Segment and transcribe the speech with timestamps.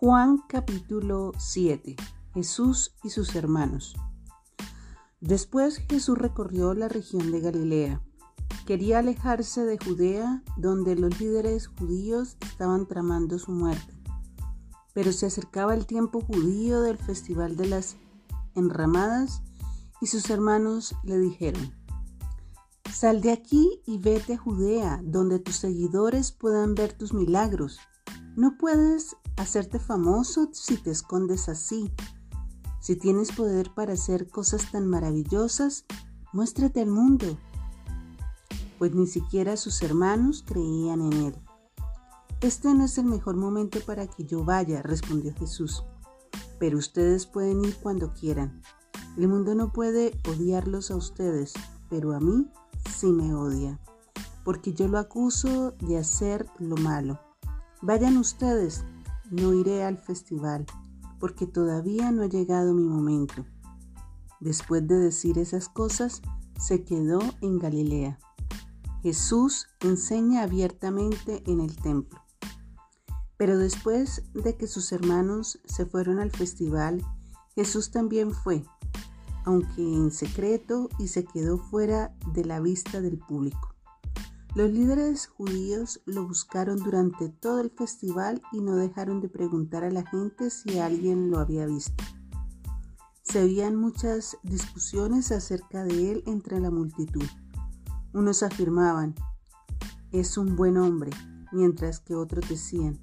[0.00, 1.94] Juan capítulo 7.
[2.32, 3.94] Jesús y sus hermanos.
[5.20, 8.02] Después Jesús recorrió la región de Galilea.
[8.64, 13.92] Quería alejarse de Judea, donde los líderes judíos estaban tramando su muerte.
[14.94, 17.96] Pero se acercaba el tiempo judío del festival de las
[18.54, 19.42] enramadas
[20.00, 21.74] y sus hermanos le dijeron,
[22.90, 27.80] Sal de aquí y vete a Judea, donde tus seguidores puedan ver tus milagros.
[28.36, 31.92] No puedes hacerte famoso si te escondes así.
[32.80, 35.84] Si tienes poder para hacer cosas tan maravillosas,
[36.32, 37.38] muéstrate al mundo.
[38.78, 41.34] Pues ni siquiera sus hermanos creían en él.
[42.40, 45.84] Este no es el mejor momento para que yo vaya, respondió Jesús,
[46.58, 48.62] pero ustedes pueden ir cuando quieran.
[49.18, 51.52] El mundo no puede odiarlos a ustedes,
[51.90, 52.48] pero a mí
[52.88, 53.78] sí me odia,
[54.44, 57.20] porque yo lo acuso de hacer lo malo.
[57.82, 58.84] Vayan ustedes,
[59.30, 60.66] no iré al festival,
[61.18, 63.46] porque todavía no ha llegado mi momento.
[64.38, 66.20] Después de decir esas cosas,
[66.58, 68.18] se quedó en Galilea.
[69.02, 72.20] Jesús enseña abiertamente en el templo.
[73.38, 77.02] Pero después de que sus hermanos se fueron al festival,
[77.54, 78.62] Jesús también fue,
[79.46, 83.69] aunque en secreto, y se quedó fuera de la vista del público.
[84.56, 89.92] Los líderes judíos lo buscaron durante todo el festival y no dejaron de preguntar a
[89.92, 92.02] la gente si alguien lo había visto.
[93.22, 97.24] Se oían muchas discusiones acerca de él entre la multitud.
[98.12, 99.14] Unos afirmaban,
[100.10, 101.12] es un buen hombre,
[101.52, 102.98] mientras que otros decían,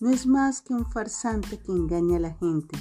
[0.00, 2.76] no es más que un farsante que engaña a la gente.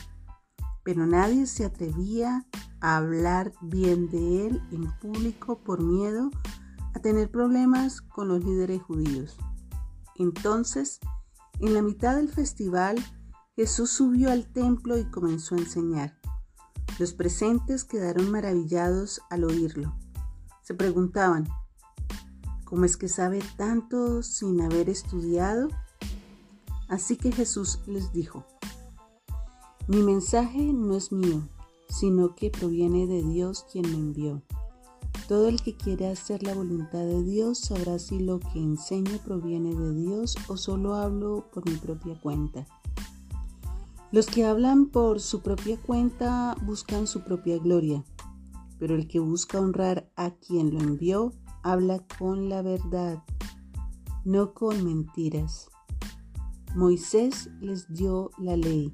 [0.84, 2.48] Pero nadie se atrevía
[2.82, 6.32] a hablar bien de él en público por miedo
[7.02, 9.38] tener problemas con los líderes judíos.
[10.16, 11.00] Entonces,
[11.60, 12.98] en la mitad del festival,
[13.56, 16.18] Jesús subió al templo y comenzó a enseñar.
[16.98, 19.96] Los presentes quedaron maravillados al oírlo.
[20.62, 21.48] Se preguntaban,
[22.66, 25.70] ¿cómo es que sabe tanto sin haber estudiado?
[26.88, 28.46] Así que Jesús les dijo,
[29.88, 31.42] mi mensaje no es mío,
[31.90, 34.44] sino que proviene de Dios quien me envió.
[35.30, 39.76] Todo el que quiere hacer la voluntad de Dios sabrá si lo que enseño proviene
[39.76, 42.66] de Dios o solo hablo por mi propia cuenta.
[44.12, 48.04] Los que hablan por su propia cuenta buscan su propia gloria,
[48.80, 53.24] pero el que busca honrar a quien lo envió habla con la verdad,
[54.26, 55.70] no con mentiras.
[56.76, 58.92] Moisés les dio la ley,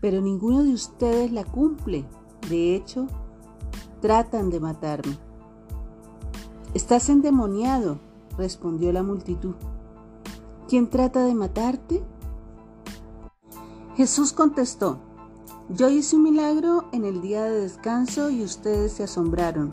[0.00, 2.08] pero ninguno de ustedes la cumple.
[2.48, 3.08] De hecho,
[4.00, 5.18] tratan de matarme.
[6.74, 7.98] Estás endemoniado,
[8.36, 9.54] respondió la multitud.
[10.68, 12.04] ¿Quién trata de matarte?
[13.96, 14.98] Jesús contestó,
[15.70, 19.72] yo hice un milagro en el día de descanso y ustedes se asombraron,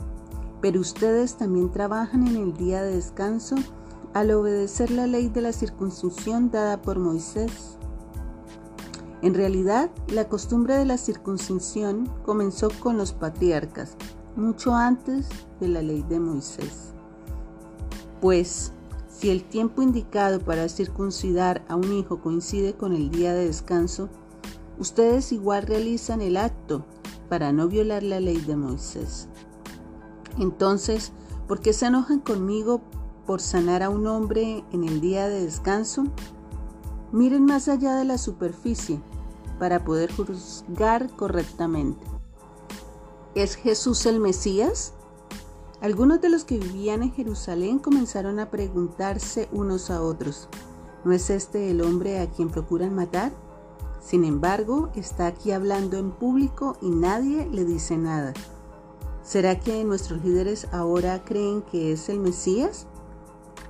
[0.61, 3.55] pero ustedes también trabajan en el día de descanso
[4.13, 7.77] al obedecer la ley de la circuncisión dada por Moisés.
[9.25, 13.97] En realidad, la costumbre de la circuncisión comenzó con los patriarcas,
[14.35, 15.27] mucho antes
[15.59, 16.93] de la ley de Moisés.
[18.21, 18.71] Pues,
[19.09, 24.09] si el tiempo indicado para circuncidar a un hijo coincide con el día de descanso,
[24.77, 26.85] ustedes igual realizan el acto
[27.27, 29.27] para no violar la ley de Moisés.
[30.37, 31.13] Entonces,
[31.47, 32.79] ¿por qué se enojan conmigo
[33.25, 36.03] por sanar a un hombre en el día de descanso?
[37.11, 39.01] Miren más allá de la superficie
[39.59, 42.05] para poder juzgar correctamente.
[43.35, 44.93] ¿Es Jesús el Mesías?
[45.81, 50.47] Algunos de los que vivían en Jerusalén comenzaron a preguntarse unos a otros,
[51.03, 53.31] ¿no es este el hombre a quien procuran matar?
[54.01, 58.33] Sin embargo, está aquí hablando en público y nadie le dice nada.
[59.23, 62.85] ¿Será que nuestros líderes ahora creen que es el Mesías?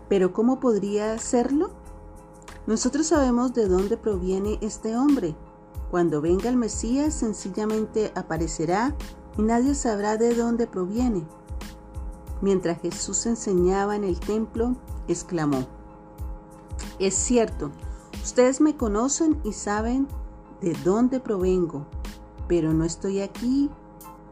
[0.09, 1.71] Pero ¿cómo podría serlo?
[2.67, 5.35] Nosotros sabemos de dónde proviene este hombre.
[5.91, 8.95] Cuando venga el Mesías sencillamente aparecerá
[9.37, 11.25] y nadie sabrá de dónde proviene.
[12.41, 14.75] Mientras Jesús enseñaba en el templo,
[15.07, 15.65] exclamó,
[16.99, 17.71] Es cierto,
[18.23, 20.07] ustedes me conocen y saben
[20.61, 21.85] de dónde provengo,
[22.47, 23.69] pero no estoy aquí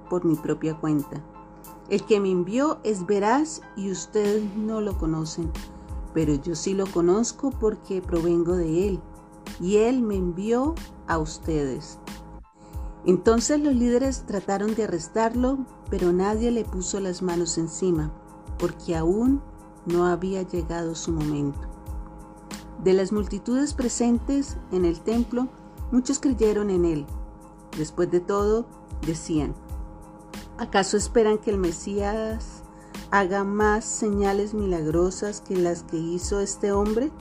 [0.10, 1.22] por mi propia cuenta.
[1.90, 5.52] El que me envió es veraz y ustedes no lo conocen,
[6.14, 9.00] pero yo sí lo conozco porque provengo de él,
[9.60, 10.76] y él me envió
[11.08, 12.00] a ustedes.
[13.06, 15.60] Entonces los líderes trataron de arrestarlo,
[15.90, 18.14] pero nadie le puso las manos encima,
[18.58, 19.42] porque aún
[19.86, 21.60] no había llegado su momento.
[22.84, 25.50] De las multitudes presentes en el templo,
[25.94, 27.06] Muchos creyeron en él.
[27.78, 28.66] Después de todo,
[29.06, 29.54] decían,
[30.58, 32.64] ¿acaso esperan que el Mesías
[33.12, 37.12] haga más señales milagrosas que las que hizo este hombre?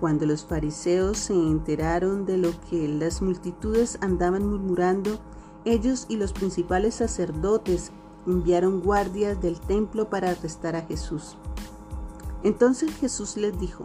[0.00, 5.20] Cuando los fariseos se enteraron de lo que las multitudes andaban murmurando,
[5.66, 7.92] ellos y los principales sacerdotes
[8.26, 11.36] enviaron guardias del templo para arrestar a Jesús.
[12.42, 13.84] Entonces Jesús les dijo,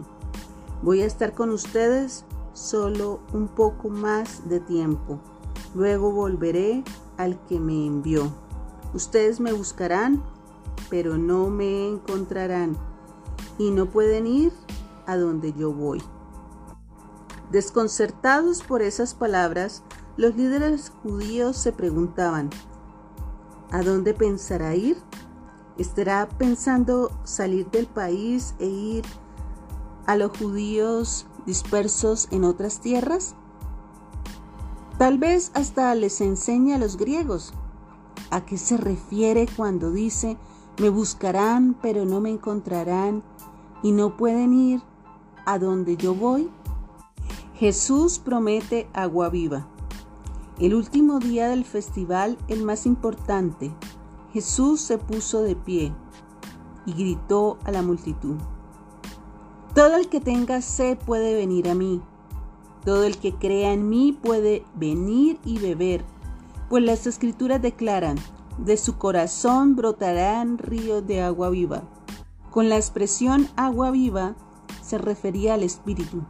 [0.82, 2.24] voy a estar con ustedes
[2.54, 5.20] solo un poco más de tiempo.
[5.74, 6.82] Luego volveré
[7.18, 8.32] al que me envió.
[8.94, 10.22] Ustedes me buscarán,
[10.88, 12.74] pero no me encontrarán,
[13.58, 14.52] y no pueden ir
[15.06, 16.02] a donde yo voy.
[17.50, 19.82] Desconcertados por esas palabras,
[20.16, 22.50] los líderes judíos se preguntaban,
[23.70, 24.96] ¿a dónde pensará ir?
[25.78, 29.04] ¿Estará pensando salir del país e ir
[30.06, 33.34] a los judíos dispersos en otras tierras?
[34.98, 37.52] Tal vez hasta les enseñe a los griegos.
[38.30, 40.36] ¿A qué se refiere cuando dice,
[40.80, 43.22] me buscarán pero no me encontrarán
[43.82, 44.82] y no pueden ir
[45.46, 46.50] a donde yo voy?
[47.54, 49.66] Jesús promete agua viva.
[50.58, 53.72] El último día del festival, el más importante,
[54.32, 55.94] Jesús se puso de pie
[56.84, 58.36] y gritó a la multitud.
[59.74, 62.02] Todo el que tenga sed puede venir a mí.
[62.84, 66.04] Todo el que crea en mí puede venir y beber.
[66.68, 68.16] Pues las escrituras declaran,
[68.58, 71.82] de su corazón brotarán ríos de agua viva.
[72.50, 74.34] Con la expresión agua viva
[74.82, 76.22] se refería al Espíritu,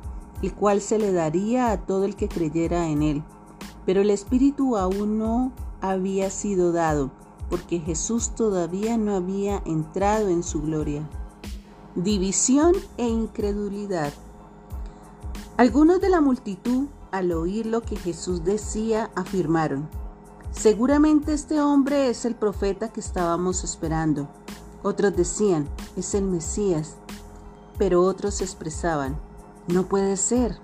[0.42, 3.24] el cual se le daría a todo el que creyera en él.
[3.84, 7.10] Pero el Espíritu aún no había sido dado,
[7.48, 11.08] porque Jesús todavía no había entrado en su gloria
[11.96, 14.12] división e incredulidad.
[15.56, 19.88] Algunos de la multitud, al oír lo que Jesús decía, afirmaron,
[20.50, 24.28] seguramente este hombre es el profeta que estábamos esperando.
[24.82, 26.98] Otros decían, es el Mesías,
[27.78, 29.18] pero otros expresaban,
[29.68, 30.58] no puede ser.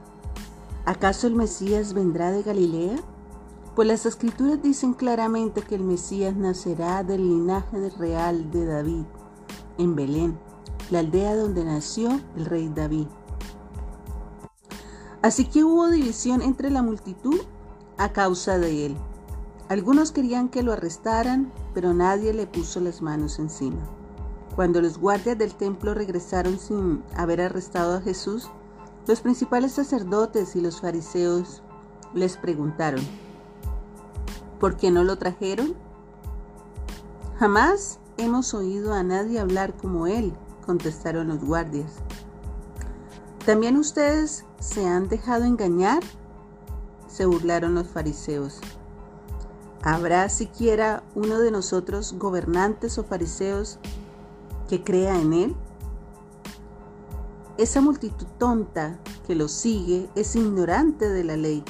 [0.85, 2.97] ¿Acaso el Mesías vendrá de Galilea?
[3.75, 9.05] Pues las escrituras dicen claramente que el Mesías nacerá del linaje real de David,
[9.79, 10.39] en Belén
[10.93, 13.07] la aldea donde nació el rey David.
[15.23, 17.41] Así que hubo división entre la multitud
[17.97, 18.97] a causa de él.
[19.69, 23.81] Algunos querían que lo arrestaran, pero nadie le puso las manos encima.
[24.55, 28.51] Cuando los guardias del templo regresaron sin haber arrestado a Jesús,
[29.07, 31.63] los principales sacerdotes y los fariseos
[32.15, 33.01] les preguntaron,
[34.61, 35.75] ¿por qué no lo trajeron?
[37.39, 40.35] Jamás hemos oído a nadie hablar como él,
[40.67, 41.93] contestaron los guardias.
[43.47, 46.03] ¿También ustedes se han dejado engañar?
[47.13, 48.59] se burlaron los fariseos.
[49.83, 53.79] ¿Habrá siquiera uno de nosotros, gobernantes o fariseos,
[54.69, 55.57] que crea en él?
[57.59, 61.63] Esa multitud tonta que lo sigue es ignorante de la ley.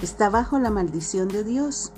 [0.00, 1.92] Está bajo la maldición de Dios.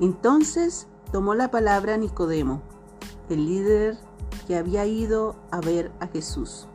[0.00, 2.62] Entonces tomó la palabra Nicodemo,
[3.28, 3.98] el líder
[4.46, 6.66] que había ido a ver a Jesús.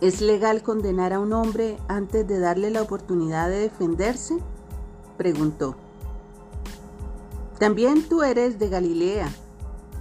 [0.00, 4.38] ¿Es legal condenar a un hombre antes de darle la oportunidad de defenderse?
[5.16, 5.76] preguntó.
[7.58, 9.28] También tú eres de Galilea,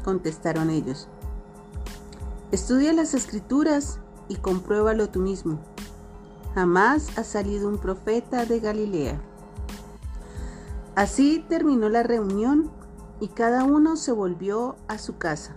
[0.03, 1.07] contestaron ellos.
[2.51, 5.59] Estudia las escrituras y compruébalo tú mismo.
[6.53, 9.19] Jamás ha salido un profeta de Galilea.
[10.95, 12.69] Así terminó la reunión
[13.19, 15.55] y cada uno se volvió a su casa.